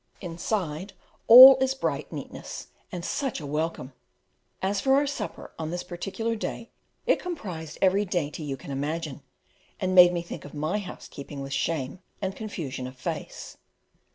[0.19, 0.93] Inside
[1.27, 3.93] all is bright neatness and such a welcome!
[4.59, 6.71] As for our supper, on this particular day
[7.05, 9.21] it comprised every dainty you can imagine,
[9.79, 13.57] and made me think of my housekeeping with shame and confusion of face.